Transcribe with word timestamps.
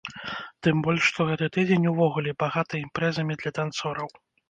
Тым 0.67 0.79
больш 0.87 1.03
што 1.09 1.27
гэты 1.29 1.51
тыдзень 1.59 1.87
увогуле 1.93 2.35
багаты 2.47 2.83
імпрэзамі 2.85 3.33
для 3.45 3.57
танцораў. 3.63 4.15